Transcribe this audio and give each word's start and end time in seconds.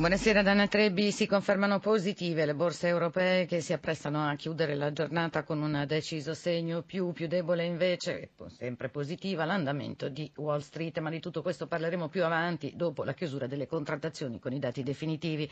Buonasera 0.00 0.40
Dana 0.40 0.66
Trebbi, 0.66 1.12
si 1.12 1.26
confermano 1.26 1.78
positive 1.78 2.46
le 2.46 2.54
borse 2.54 2.88
europee 2.88 3.44
che 3.44 3.60
si 3.60 3.74
apprestano 3.74 4.26
a 4.26 4.34
chiudere 4.34 4.74
la 4.74 4.92
giornata 4.94 5.42
con 5.42 5.60
un 5.60 5.84
deciso 5.86 6.32
segno. 6.32 6.80
Più, 6.80 7.12
più 7.12 7.26
debole 7.26 7.64
invece, 7.66 8.30
sempre 8.56 8.88
positiva, 8.88 9.44
l'andamento 9.44 10.08
di 10.08 10.32
Wall 10.36 10.60
Street, 10.60 10.98
ma 11.00 11.10
di 11.10 11.20
tutto 11.20 11.42
questo 11.42 11.66
parleremo 11.66 12.08
più 12.08 12.24
avanti 12.24 12.72
dopo 12.74 13.04
la 13.04 13.12
chiusura 13.12 13.46
delle 13.46 13.66
contrattazioni 13.66 14.38
con 14.38 14.54
i 14.54 14.58
dati 14.58 14.82
definitivi. 14.82 15.46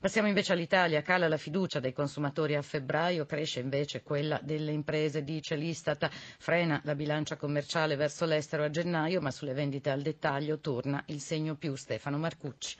Passiamo 0.00 0.26
invece 0.26 0.54
all'Italia, 0.54 1.00
cala 1.02 1.28
la 1.28 1.36
fiducia 1.36 1.78
dei 1.78 1.92
consumatori 1.92 2.56
a 2.56 2.62
febbraio, 2.62 3.26
cresce 3.26 3.60
invece 3.60 4.02
quella 4.02 4.40
delle 4.42 4.72
imprese, 4.72 5.22
dice 5.22 5.54
l'Istat, 5.54 6.08
frena 6.10 6.80
la 6.82 6.96
bilancia 6.96 7.36
commerciale 7.36 7.94
verso 7.94 8.24
l'estero 8.24 8.64
a 8.64 8.70
gennaio, 8.70 9.20
ma 9.20 9.30
sulle 9.30 9.52
vendite 9.54 9.90
al 9.90 10.02
dettaglio 10.02 10.58
torna 10.58 11.00
il 11.06 11.20
segno 11.20 11.54
più. 11.54 11.76
Stefano 11.76 12.18
Marcucci. 12.18 12.76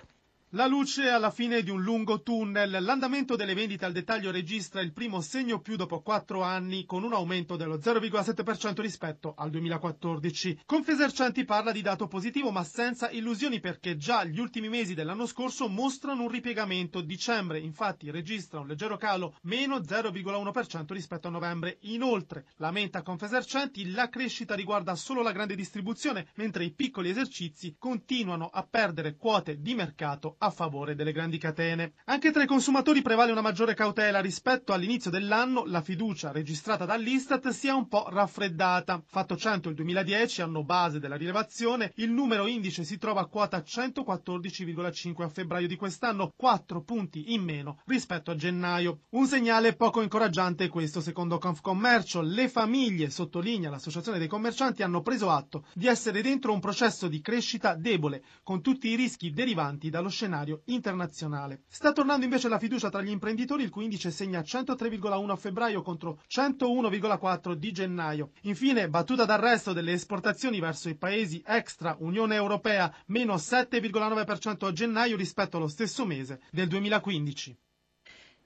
La 0.54 0.68
luce 0.68 1.08
alla 1.08 1.32
fine 1.32 1.64
di 1.64 1.70
un 1.70 1.82
lungo 1.82 2.22
tunnel. 2.22 2.78
L'andamento 2.80 3.34
delle 3.34 3.54
vendite 3.54 3.86
al 3.86 3.92
dettaglio 3.92 4.30
registra 4.30 4.82
il 4.82 4.92
primo 4.92 5.20
segno 5.20 5.60
più 5.60 5.74
dopo 5.74 6.00
quattro 6.00 6.42
anni, 6.42 6.84
con 6.84 7.02
un 7.02 7.12
aumento 7.12 7.56
dello 7.56 7.78
0,7% 7.78 8.80
rispetto 8.80 9.34
al 9.36 9.50
2014. 9.50 10.60
Confesercenti 10.64 11.44
parla 11.44 11.72
di 11.72 11.82
dato 11.82 12.06
positivo, 12.06 12.52
ma 12.52 12.62
senza 12.62 13.10
illusioni 13.10 13.58
perché 13.58 13.96
già 13.96 14.22
gli 14.22 14.38
ultimi 14.38 14.68
mesi 14.68 14.94
dell'anno 14.94 15.26
scorso 15.26 15.68
mostrano 15.68 16.22
un 16.22 16.28
ripiegamento. 16.28 17.00
Dicembre, 17.00 17.58
infatti, 17.58 18.12
registra 18.12 18.60
un 18.60 18.68
leggero 18.68 18.96
calo, 18.96 19.34
meno 19.42 19.78
0,1% 19.78 20.92
rispetto 20.92 21.26
a 21.26 21.32
novembre. 21.32 21.78
Inoltre, 21.80 22.46
lamenta 22.58 23.02
Confesercenti, 23.02 23.90
la 23.90 24.08
crescita 24.08 24.54
riguarda 24.54 24.94
solo 24.94 25.20
la 25.20 25.32
grande 25.32 25.56
distribuzione, 25.56 26.28
mentre 26.36 26.62
i 26.62 26.70
piccoli 26.70 27.10
esercizi 27.10 27.74
continuano 27.76 28.46
a 28.52 28.62
perdere 28.62 29.16
quote 29.16 29.60
di 29.60 29.74
mercato 29.74 30.36
a 30.44 30.50
favore 30.50 30.94
delle 30.94 31.12
grandi 31.12 31.38
catene. 31.38 31.94
Anche 32.04 32.30
tra 32.30 32.42
i 32.42 32.46
consumatori 32.46 33.00
prevale 33.00 33.32
una 33.32 33.40
maggiore 33.40 33.72
cautela 33.72 34.20
rispetto 34.20 34.72
all'inizio 34.74 35.10
dell'anno, 35.10 35.64
la 35.64 35.80
fiducia 35.80 36.32
registrata 36.32 36.84
dall'Istat 36.84 37.48
si 37.48 37.68
è 37.68 37.72
un 37.72 37.88
po' 37.88 38.06
raffreddata. 38.10 39.02
Fatto 39.06 39.36
100 39.36 39.70
il 39.70 39.74
2010, 39.74 40.42
anno 40.42 40.62
base 40.62 41.00
della 41.00 41.16
rilevazione, 41.16 41.92
il 41.96 42.10
numero 42.10 42.46
indice 42.46 42.84
si 42.84 42.98
trova 42.98 43.22
a 43.22 43.26
quota 43.26 43.58
114,5 43.58 45.22
a 45.22 45.28
febbraio 45.28 45.66
di 45.66 45.76
quest'anno, 45.76 46.32
4 46.36 46.82
punti 46.82 47.32
in 47.32 47.42
meno 47.42 47.80
rispetto 47.86 48.30
a 48.30 48.36
gennaio. 48.36 49.00
Un 49.10 49.26
segnale 49.26 49.74
poco 49.74 50.02
incoraggiante 50.02 50.68
questo 50.68 51.00
secondo 51.00 51.38
Confcommercio. 51.38 52.20
Le 52.20 52.48
famiglie, 52.50 53.08
sottolinea 53.08 53.70
l'associazione 53.70 54.18
dei 54.18 54.28
commercianti, 54.28 54.82
hanno 54.82 55.00
preso 55.00 55.30
atto 55.30 55.64
di 55.72 55.86
essere 55.86 56.20
dentro 56.20 56.52
un 56.52 56.60
processo 56.60 57.08
di 57.08 57.22
crescita 57.22 57.74
debole, 57.74 58.22
con 58.42 58.60
tutti 58.60 58.88
i 58.88 58.94
rischi 58.94 59.32
derivanti 59.32 59.88
dallo 59.88 60.10
scenario 60.10 60.23
scenario 60.24 60.62
internazionale. 60.66 61.64
Sta 61.68 61.92
tornando 61.92 62.24
invece 62.24 62.48
la 62.48 62.58
fiducia 62.58 62.88
tra 62.88 63.02
gli 63.02 63.10
imprenditori, 63.10 63.62
il 63.62 63.68
cui 63.70 63.84
indice 63.84 64.10
segna 64.10 64.40
103,1 64.40 65.30
a 65.30 65.36
febbraio 65.36 65.82
contro 65.82 66.20
101,4 66.28 67.52
di 67.52 67.72
gennaio. 67.72 68.30
Infine, 68.42 68.88
battuta 68.88 69.26
d'arresto 69.26 69.74
delle 69.74 69.92
esportazioni 69.92 70.60
verso 70.60 70.88
i 70.88 70.96
paesi 70.96 71.42
extra 71.46 71.94
Unione 72.00 72.36
Europea, 72.36 72.92
meno 73.06 73.34
7,9% 73.34 74.64
a 74.66 74.72
gennaio 74.72 75.16
rispetto 75.16 75.58
allo 75.58 75.68
stesso 75.68 76.06
mese 76.06 76.40
del 76.50 76.68
2015. 76.68 77.56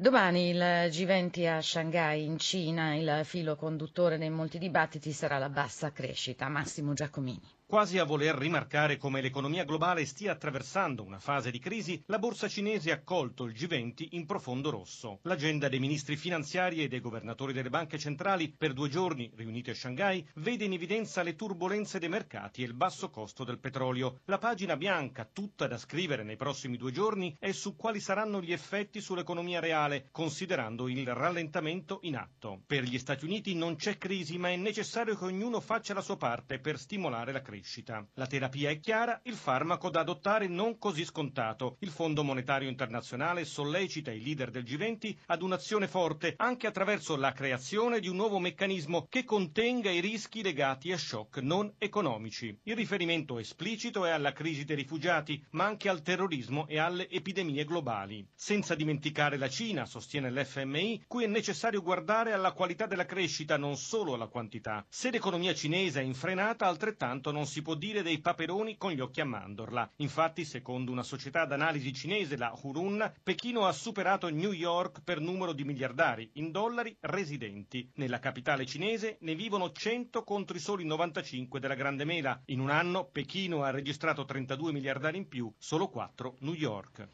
Domani 0.01 0.51
il 0.51 0.59
G20 0.61 1.57
a 1.57 1.61
Shanghai, 1.61 2.25
in 2.25 2.39
Cina, 2.39 2.95
il 2.95 3.21
filo 3.25 3.55
conduttore 3.57 4.19
dei 4.19 4.31
molti 4.31 4.59
dibattiti 4.59 5.13
sarà 5.13 5.39
la 5.39 5.49
bassa 5.49 5.91
crescita. 5.93 6.49
Massimo 6.49 6.93
Giacomini. 6.93 7.58
Quasi 7.71 7.99
a 7.99 8.05
voler 8.05 8.35
rimarcare 8.35 8.97
come 8.97 9.21
l'economia 9.21 9.67
globale 9.67 10.07
stia 10.07 10.33
attraversando 10.33 11.03
una 11.03 11.19
fase 11.19 11.51
di 11.51 11.59
crisi, 11.59 12.03
la 12.07 12.19
borsa 12.19 12.49
cinese 12.49 12.93
ha 12.93 13.03
colto 13.03 13.45
il 13.45 13.53
G20 13.53 14.07
in 14.13 14.25
profondo 14.25 14.71
rosso. 14.71 15.19
L'agenda 15.25 15.69
dei 15.69 15.79
ministri 15.79 16.17
finanziari 16.17 16.83
e 16.83 16.89
dei 16.89 17.03
governatori 17.03 17.53
delle 17.53 17.69
banche 17.69 17.99
centrali 17.99 18.49
per 18.49 18.73
due 18.73 18.89
giorni 18.89 19.31
riuniti 19.37 19.69
a 19.69 19.75
Shanghai 19.75 20.27
vede 20.37 20.65
in 20.65 20.73
evidenza 20.73 21.23
le 21.23 21.37
turbulenze 21.37 21.99
dei 21.99 22.09
mercati 22.09 22.63
e 22.63 22.65
il 22.65 22.73
basso 22.73 23.11
costo 23.11 23.45
del 23.45 23.59
petrolio. 23.59 24.21
La 24.25 24.39
pagina 24.39 24.79
bianca, 24.79 25.29
tutta 25.31 25.67
da 25.67 25.77
scrivere 25.77 26.23
nei 26.23 26.37
prossimi 26.37 26.79
due 26.79 26.91
giorni, 26.91 27.37
è 27.39 27.53
su 27.53 27.77
quali 27.77 28.01
saranno 28.01 28.41
gli 28.41 28.53
effetti 28.53 29.03
sull'economia 29.03 29.61
reale, 29.61 30.09
considerando 30.11 30.89
il 30.89 31.07
rallentamento 31.13 31.99
in 32.05 32.17
atto. 32.17 32.63
Per 32.65 32.85
gli 32.85 32.99
Stati 32.99 33.27
Uniti 33.27 33.55
non 33.55 33.77
c'è 33.77 33.99
crisi, 33.99 34.39
ma 34.39 34.49
è 34.49 34.57
necessario 34.57 35.15
che 35.19 35.25
ognuno 35.27 35.61
faccia 35.61 35.93
la 35.93 36.01
sua 36.01 36.17
parte 36.17 36.59
per 36.61 36.79
stimolare 36.79 37.31
la 37.31 37.43
crescita 37.43 37.57
crescita. 37.59 38.07
La 38.15 38.27
terapia 38.27 38.71
è 38.71 38.81
chiara, 38.81 39.21
il 39.25 39.35
farmaco 39.35 39.91
da 39.91 40.01
adottare 40.01 40.47
non 40.47 40.79
così 40.79 41.05
scontato. 41.05 41.77
Il 41.81 41.91
Fondo 41.91 42.23
Monetario 42.23 42.69
Internazionale 42.69 43.45
sollecita 43.45 44.11
i 44.11 44.23
leader 44.23 44.51
del 44.51 44.63
G20 44.63 45.17
ad 45.27 45.43
un'azione 45.43 45.89
forte 45.89 46.35
anche 46.37 46.67
attraverso 46.67 47.17
la 47.17 47.33
creazione 47.33 48.01
di 48.01 48.09
un 48.09 48.17
nuovo 48.17 48.39
meccanismo 48.39 49.07
che 49.09 49.25
contenga 49.25 49.91
i 49.91 50.01
rischi 50.01 50.43
legati 50.43 50.93
a 50.93 50.99
shock 50.99 51.39
non 51.39 51.73
economici. 51.79 52.57
Il 52.65 52.77
riferimento 52.77 53.39
esplicito 53.39 54.05
è 54.05 54.11
alla 54.11 54.33
crisi 54.33 54.65
dei 54.65 54.77
rifugiati, 54.77 55.45
ma 55.51 55.65
anche 55.65 55.89
al 55.89 56.03
terrorismo 56.03 56.67
e 56.67 56.79
alle 56.79 57.09
epidemie 57.09 57.65
globali. 57.65 58.27
Senza 58.35 58.75
dimenticare 58.75 59.37
la 59.37 59.49
Cina, 59.49 59.85
sostiene 59.85 60.31
l'FMI, 60.31 61.05
cui 61.07 61.25
è 61.25 61.27
necessario 61.27 61.83
guardare 61.83 62.33
alla 62.33 62.53
qualità 62.53 62.87
della 62.87 63.07
crescita, 63.07 63.57
non 63.57 63.77
solo 63.77 64.15
alla 64.15 64.27
quantità. 64.27 64.85
Se 64.89 65.11
l'economia 65.11 65.55
cinese 65.55 66.01
è 66.01 66.05
infrenata, 66.05 66.67
altrettanto 66.67 67.33
non 67.33 67.47
si 67.49 67.63
può 67.63 67.75
dire 67.75 68.03
dei 68.03 68.21
paperoni 68.21 68.77
con 68.77 68.93
gli 68.93 69.01
occhi 69.01 69.21
a 69.21 69.25
mandorla. 69.25 69.91
Infatti, 69.97 70.45
secondo 70.45 70.93
una 70.93 71.03
società 71.03 71.45
d'analisi 71.47 71.93
cinese, 71.93 72.37
la 72.37 72.57
Hurun, 72.63 73.13
Pechino 73.23 73.67
ha 73.67 73.73
superato 73.73 74.29
New 74.29 74.53
York 74.53 75.01
per 75.03 75.19
numero 75.19 75.53
di 75.53 75.65
miliardari 75.65 76.31
in 76.35 76.53
dollari 76.53 76.97
residenti. 77.01 77.91
Nella 77.95 78.21
capitale 78.21 78.67
cinese 78.67 79.17
ne 79.23 79.35
vivono 79.35 79.73
100 79.73 80.23
contro 80.23 80.57
i 80.57 80.61
soli 80.61 80.85
95 80.85 81.59
della 81.59 81.75
Grande 81.75 82.05
Mela. 82.05 82.41
In 82.47 82.61
un 82.61 82.71
anno 82.71 83.07
Pechino 83.11 83.65
ha 83.65 83.71
registrato 83.71 84.25
32 84.25 84.71
miliardari 84.71 85.17
in 85.17 85.27
più, 85.27 85.53
solo 85.59 85.89
4 85.89 86.37
New 86.41 86.55
York. 86.55 87.09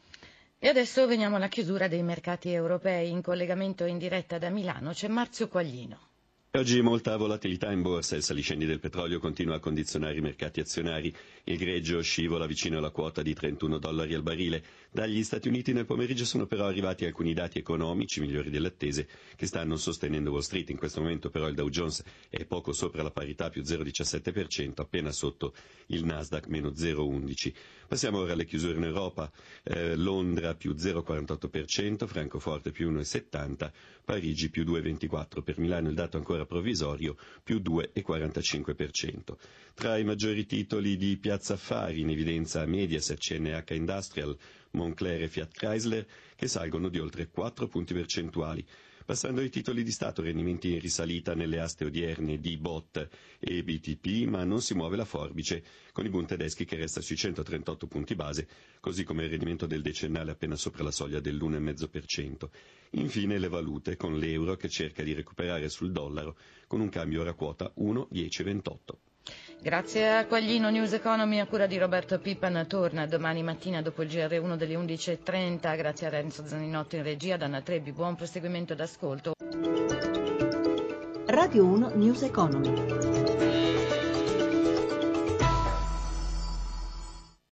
E 0.59 0.67
adesso 0.67 1.05
veniamo 1.07 1.37
alla 1.37 1.47
chiusura 1.47 1.87
dei 1.87 2.03
mercati 2.03 2.49
europei. 2.51 3.09
In 3.09 3.21
collegamento 3.21 3.85
in 3.85 3.97
diretta 3.97 4.37
da 4.37 4.49
Milano 4.49 4.91
c'è 4.91 5.07
Marzio 5.07 5.47
Quaglino. 5.47 6.13
Oggi 6.55 6.81
molta 6.81 7.17
volatilità 7.17 7.69
in 7.73 7.81
borsa, 7.81 8.15
il 8.15 8.23
saliscendi 8.23 8.65
del 8.65 8.79
petrolio 8.79 9.19
continua 9.19 9.55
a 9.55 9.59
condizionare 9.59 10.15
i 10.15 10.21
mercati 10.21 10.61
azionari, 10.61 11.13
il 11.43 11.57
greggio 11.57 12.01
scivola 12.01 12.45
vicino 12.45 12.77
alla 12.77 12.91
quota 12.91 13.21
di 13.21 13.33
31 13.33 13.77
dollari 13.77 14.13
al 14.13 14.23
barile. 14.23 14.63
Dagli 14.89 15.21
Stati 15.25 15.49
Uniti 15.49 15.73
nel 15.73 15.83
pomeriggio 15.85 16.23
sono 16.23 16.45
però 16.45 16.65
arrivati 16.67 17.03
alcuni 17.03 17.33
dati 17.33 17.57
economici 17.59 18.21
migliori 18.21 18.49
delle 18.49 18.67
attese 18.69 19.05
che 19.35 19.47
stanno 19.47 19.75
sostenendo 19.75 20.31
Wall 20.31 20.39
Street. 20.39 20.69
In 20.69 20.77
questo 20.77 21.01
momento 21.01 21.29
però 21.29 21.49
il 21.49 21.55
Dow 21.55 21.67
Jones 21.67 22.01
è 22.29 22.45
poco 22.45 22.71
sopra 22.71 23.03
la 23.03 23.11
parità 23.11 23.49
più 23.49 23.61
0,17%, 23.61 24.71
appena 24.77 25.11
sotto 25.11 25.53
il 25.87 26.05
Nasdaq 26.05 26.47
meno 26.47 26.69
0,11%. 26.69 27.53
Passiamo 27.87 28.19
ora 28.19 28.31
alle 28.33 28.45
chiusure 28.45 28.77
in 28.77 28.83
Europa. 28.83 29.29
Eh, 29.63 29.95
Londra 29.97 30.55
più 30.55 30.71
0,48%, 30.73 32.07
Francoforte 32.07 32.71
più 32.71 32.89
1,70%, 32.91 33.71
Parigi 34.05 34.49
più 34.49 34.63
2,24%. 34.63 35.41
Per 35.43 35.59
Milano 35.59 35.89
il 35.89 35.95
dato 35.95 36.17
ancora 36.17 36.44
provvisorio 36.45 37.15
più 37.43 37.57
2,45%. 37.57 39.35
Tra 39.73 39.97
i 39.97 40.03
maggiori 40.03 40.45
titoli 40.45 40.97
di 40.97 41.17
Piazza 41.17 41.53
Affari 41.53 42.01
in 42.01 42.09
evidenza 42.09 42.65
Mediaset, 42.65 43.17
CNH 43.19 43.73
Industrial, 43.73 44.37
Moncler 44.71 45.23
e 45.23 45.27
Fiat 45.27 45.51
Chrysler 45.53 46.05
che 46.35 46.47
salgono 46.47 46.89
di 46.89 46.99
oltre 46.99 47.27
4 47.27 47.67
punti 47.67 47.93
percentuali. 47.93 48.65
Passando 49.05 49.41
ai 49.41 49.51
titoli 49.51 49.83
di 49.83 49.91
Stato, 49.91 50.23
rendimenti 50.23 50.73
in 50.73 50.79
risalita 50.79 51.35
nelle 51.35 51.59
aste 51.59 51.85
odierne 51.85 52.39
di 52.39 52.57
BOT 52.57 53.07
e 53.37 53.63
BTP, 53.63 54.25
ma 54.27 54.43
non 54.43 54.63
si 54.63 54.73
muove 54.73 54.95
la 54.95 55.05
forbice, 55.05 55.63
con 55.91 56.07
i 56.07 56.09
Bund 56.09 56.25
tedeschi 56.25 56.65
che 56.65 56.75
resta 56.75 57.01
sui 57.01 57.15
138 57.15 57.85
punti 57.85 58.15
base, 58.15 58.47
così 58.79 59.03
come 59.03 59.25
il 59.25 59.29
rendimento 59.29 59.67
del 59.67 59.83
decennale 59.83 60.31
appena 60.31 60.55
sopra 60.55 60.81
la 60.81 60.89
soglia 60.89 61.19
dell'1,5%. 61.19 62.49
Infine 62.93 63.37
le 63.37 63.47
valute, 63.47 63.95
con 63.95 64.17
l'euro 64.17 64.55
che 64.55 64.69
cerca 64.69 65.03
di 65.03 65.13
recuperare 65.13 65.69
sul 65.69 65.91
dollaro, 65.91 66.35
con 66.65 66.81
un 66.81 66.89
cambio 66.89 67.21
ora 67.21 67.33
quota 67.33 67.71
1,1028. 67.77 69.04
Grazie 69.61 70.09
a 70.17 70.25
Quaglino 70.27 70.69
News 70.69 70.93
Economy 70.93 71.39
a 71.39 71.47
cura 71.47 71.65
di 71.65 71.77
Roberto 71.77 72.19
Pippan 72.19 72.65
torna 72.67 73.07
domani 73.07 73.41
mattina 73.41 73.81
dopo 73.81 74.03
il 74.03 74.09
GR1 74.09 74.55
delle 74.55 74.75
11.30 74.75 75.75
grazie 75.75 76.07
a 76.07 76.09
Renzo 76.11 76.45
Zaninotto 76.45 76.95
in 76.95 77.03
regia 77.03 77.37
Danna 77.37 77.61
Trebbi 77.61 77.91
buon 77.91 78.15
proseguimento 78.15 78.75
d'ascolto. 78.75 79.33
Radio 81.27 81.65
1 81.65 81.91
News 81.95 82.21
Economy 82.21 83.24